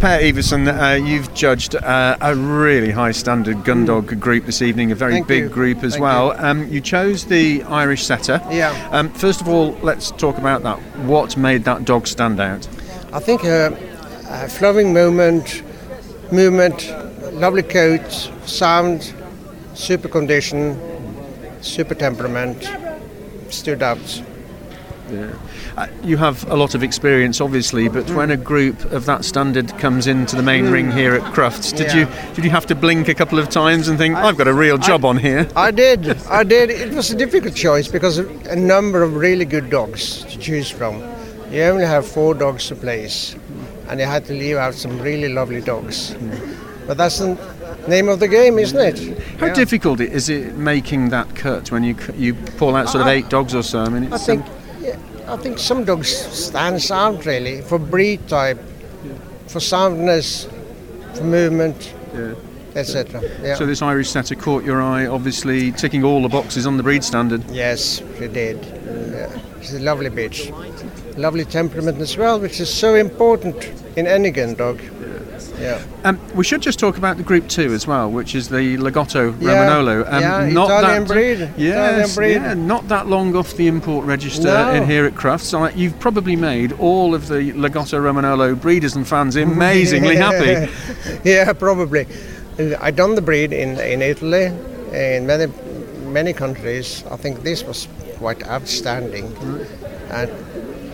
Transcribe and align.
Per 0.00 0.18
Iversen, 0.18 0.66
uh, 0.66 0.94
you've 0.94 1.34
judged 1.34 1.74
uh, 1.74 2.16
a 2.22 2.34
really 2.34 2.90
high 2.90 3.10
standard 3.10 3.58
Gundog 3.58 4.18
group 4.18 4.46
this 4.46 4.62
evening, 4.62 4.92
a 4.92 4.94
very 4.94 5.12
Thank 5.12 5.26
big 5.28 5.42
you. 5.42 5.48
group 5.50 5.84
as 5.84 5.92
Thank 5.92 6.02
well. 6.02 6.32
Um, 6.38 6.66
you 6.68 6.80
chose 6.80 7.26
the 7.26 7.62
Irish 7.64 8.06
setter. 8.06 8.40
Yeah. 8.50 8.70
Um, 8.92 9.10
first 9.10 9.42
of 9.42 9.48
all, 9.48 9.72
let's 9.82 10.10
talk 10.12 10.38
about 10.38 10.62
that. 10.62 10.78
What 11.04 11.36
made 11.36 11.64
that 11.64 11.84
dog 11.84 12.06
stand 12.06 12.40
out? 12.40 12.66
I 13.12 13.20
think 13.20 13.44
uh, 13.44 13.76
uh, 14.26 14.48
flowing 14.48 14.94
movement, 14.94 15.62
movement, 16.32 16.90
lovely 17.34 17.62
coat, 17.62 18.10
sound, 18.46 19.12
super 19.74 20.08
condition, 20.08 20.80
super 21.60 21.94
temperament, 21.94 22.70
stood 23.50 23.82
out. 23.82 24.22
Uh, 25.76 25.86
you 26.02 26.16
have 26.16 26.48
a 26.50 26.56
lot 26.56 26.74
of 26.74 26.82
experience, 26.82 27.40
obviously, 27.40 27.88
but 27.88 28.08
when 28.10 28.30
a 28.30 28.36
group 28.36 28.84
of 28.92 29.06
that 29.06 29.24
standard 29.24 29.68
comes 29.78 30.06
into 30.06 30.36
the 30.36 30.42
main 30.42 30.70
ring 30.70 30.90
here 30.90 31.14
at 31.14 31.22
Crufts, 31.34 31.72
did 31.76 31.88
Yeah. 31.88 31.96
you 32.00 32.34
did 32.34 32.44
you 32.44 32.50
have 32.50 32.66
to 32.66 32.74
blink 32.74 33.08
a 33.08 33.14
couple 33.14 33.38
of 33.38 33.48
times 33.48 33.88
and 33.88 33.98
think, 33.98 34.16
I've 34.16 34.36
got 34.36 34.48
a 34.48 34.54
real 34.54 34.78
job 34.78 35.04
on 35.04 35.16
here? 35.18 35.48
I 35.56 35.70
did, 35.70 36.16
I 36.28 36.42
did. 36.44 36.70
It 36.70 36.92
was 36.94 37.10
a 37.10 37.16
difficult 37.16 37.54
choice 37.54 37.88
because 37.88 38.18
of 38.18 38.28
a 38.46 38.56
number 38.56 39.02
of 39.02 39.16
really 39.16 39.44
good 39.44 39.70
dogs 39.70 40.24
to 40.24 40.38
choose 40.38 40.70
from. 40.70 41.02
You 41.50 41.62
only 41.64 41.84
have 41.86 42.06
four 42.06 42.34
dogs 42.34 42.68
to 42.68 42.76
place, 42.76 43.34
and 43.88 43.98
you 44.00 44.06
had 44.06 44.24
to 44.26 44.32
leave 44.32 44.56
out 44.56 44.74
some 44.74 45.00
really 45.00 45.28
lovely 45.32 45.60
dogs. 45.60 46.14
But 46.86 46.96
that's 46.96 47.18
the 47.18 47.36
name 47.86 48.08
of 48.08 48.18
the 48.20 48.26
game, 48.28 48.58
isn't 48.58 48.78
it? 48.78 48.98
How 49.38 49.46
Yeah. 49.46 49.54
difficult 49.54 50.00
is 50.00 50.28
it 50.28 50.56
making 50.56 51.10
that 51.10 51.34
cut 51.36 51.70
when 51.70 51.84
you 51.84 51.94
you 52.16 52.34
pull 52.56 52.74
out 52.74 52.88
sort 52.88 53.02
of 53.02 53.06
I- 53.08 53.12
eight 53.14 53.28
dogs 53.28 53.54
or 53.54 53.62
so? 53.62 53.80
I 53.84 53.88
mean, 53.88 54.12
I 54.12 54.18
think, 54.18 54.42
um, 54.44 54.50
yeah, 54.50 54.59
I 55.30 55.36
think 55.36 55.58
some 55.58 55.84
dogs 55.84 56.08
stands 56.16 56.90
out 56.90 57.24
really 57.24 57.60
for 57.62 57.78
breed 57.78 58.26
type, 58.28 58.58
for 59.46 59.60
soundness, 59.60 60.48
for 61.14 61.24
movement, 61.24 61.94
Yeah. 62.14 62.34
etc. 62.74 63.22
Yeah. 63.42 63.54
So 63.54 63.64
this 63.66 63.80
Irish 63.82 64.10
setter 64.10 64.34
caught 64.34 64.64
your 64.64 64.82
eye, 64.82 65.06
obviously 65.06 65.72
ticking 65.72 66.02
all 66.04 66.22
the 66.22 66.28
boxes 66.28 66.66
on 66.66 66.76
the 66.76 66.82
breed 66.82 67.04
standard. 67.04 67.42
yes, 67.50 68.02
she 68.18 68.26
did. 68.28 68.58
Yeah. 69.12 69.28
She's 69.60 69.74
a 69.74 69.80
lovely 69.80 70.10
bitch. 70.10 70.50
Lovely 71.16 71.44
temperament 71.44 72.00
as 72.00 72.16
well, 72.16 72.40
which 72.40 72.60
is 72.60 72.72
so 72.72 72.94
important 72.94 73.56
in 73.96 74.06
any 74.06 74.30
gun 74.30 74.54
dog. 74.54 74.80
Yeah. 75.60 75.82
Um, 76.04 76.18
we 76.34 76.44
should 76.44 76.62
just 76.62 76.78
talk 76.78 76.96
about 76.98 77.16
the 77.16 77.22
Group 77.22 77.48
Two 77.48 77.72
as 77.72 77.86
well, 77.86 78.10
which 78.10 78.34
is 78.34 78.48
the 78.48 78.76
Lagotto 78.78 79.34
Yeah, 79.40 79.48
Romagnolo. 79.50 80.12
Um, 80.12 80.20
yeah, 80.20 80.48
not 80.52 80.70
Italian 80.70 81.04
that, 81.04 81.08
breed, 81.12 81.38
Yes, 81.56 81.58
Italian 81.58 82.14
breed. 82.14 82.32
yeah, 82.46 82.54
not 82.54 82.88
that 82.88 83.06
long 83.08 83.34
off 83.36 83.54
the 83.54 83.66
import 83.66 84.06
register 84.06 84.44
No. 84.48 84.70
in 84.72 84.86
here 84.86 85.04
at 85.06 85.14
Crufts. 85.14 85.42
So 85.44 85.60
like, 85.60 85.76
you've 85.76 85.98
probably 86.00 86.36
made 86.36 86.72
all 86.78 87.14
of 87.14 87.28
the 87.28 87.52
Lagotto 87.52 87.98
Romagnolo 88.00 88.60
breeders 88.60 88.96
and 88.96 89.06
fans 89.06 89.36
amazingly 89.36 90.16
happy. 90.28 90.70
yeah, 91.24 91.52
probably. 91.52 92.06
I 92.80 92.90
done 92.90 93.14
the 93.14 93.22
breed 93.22 93.52
in 93.52 93.78
in 93.80 94.02
Italy, 94.02 94.46
in 94.92 95.26
many 95.26 95.46
many 96.04 96.32
countries. 96.32 97.04
I 97.10 97.16
think 97.16 97.42
this 97.42 97.62
was 97.64 97.88
quite 98.18 98.46
outstanding, 98.46 99.34
and 100.10 100.30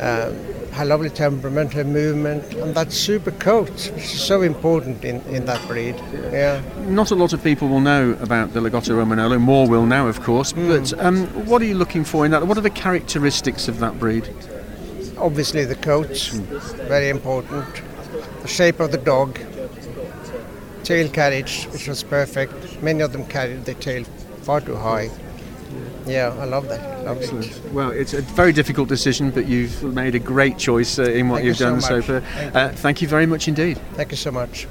um, 0.00 0.36
her 0.76 0.84
lovely 0.84 1.08
temperament, 1.08 1.72
her 1.72 1.84
movement, 1.84 2.52
and 2.52 2.74
that 2.74 2.92
super 2.92 3.30
coat, 3.30 3.70
which 3.70 4.04
is 4.04 4.20
so 4.20 4.42
important 4.42 5.02
in, 5.04 5.22
in 5.22 5.46
that 5.46 5.66
breed. 5.66 5.96
Yeah. 6.30 6.60
Not 6.80 7.10
a 7.10 7.14
lot 7.14 7.32
of 7.32 7.42
people 7.42 7.68
will 7.68 7.80
know 7.80 8.12
about 8.20 8.52
the 8.52 8.60
Lagotto 8.60 8.94
Romagnolo. 8.94 9.40
More 9.40 9.66
will 9.66 9.86
now, 9.86 10.06
of 10.06 10.20
course. 10.22 10.52
Hmm. 10.52 10.68
But 10.68 10.92
um, 11.00 11.26
what 11.46 11.62
are 11.62 11.64
you 11.64 11.74
looking 11.74 12.04
for 12.04 12.26
in 12.26 12.30
that? 12.32 12.46
What 12.46 12.58
are 12.58 12.60
the 12.60 12.68
characteristics 12.68 13.68
of 13.68 13.78
that 13.80 13.98
breed? 13.98 14.28
Obviously, 15.16 15.64
the 15.64 15.76
coat, 15.76 16.28
very 16.88 17.08
important. 17.08 17.64
The 18.42 18.48
shape 18.48 18.78
of 18.78 18.92
the 18.92 18.98
dog, 18.98 19.38
tail 20.84 21.08
carriage, 21.08 21.64
which 21.72 21.88
was 21.88 22.02
perfect. 22.02 22.82
Many 22.82 23.00
of 23.00 23.12
them 23.12 23.24
carried 23.24 23.64
the 23.64 23.72
tail 23.72 24.04
far 24.42 24.60
too 24.60 24.76
high. 24.76 25.10
Yeah, 26.06 26.34
I 26.40 26.44
love 26.44 26.68
that. 26.68 27.04
Love 27.04 27.20
it. 27.20 27.72
Well, 27.72 27.90
it's 27.90 28.14
a 28.14 28.22
very 28.22 28.52
difficult 28.52 28.88
decision, 28.88 29.30
but 29.30 29.46
you've 29.46 29.82
made 29.82 30.14
a 30.14 30.20
great 30.20 30.56
choice 30.58 30.98
uh, 30.98 31.02
in 31.02 31.28
what 31.28 31.36
Thank 31.36 31.44
you 31.44 31.48
you've 31.48 31.56
so 31.58 31.70
done 31.70 31.80
so 31.80 31.96
much. 31.96 32.04
far. 32.06 32.20
Thank 32.20 32.54
Uh, 32.54 32.68
thank 32.70 33.02
you 33.02 33.08
very 33.08 33.26
much 33.26 33.48
indeed. 33.48 33.78
Thank 33.94 34.10
you 34.12 34.16
so 34.16 34.30
much. 34.30 34.66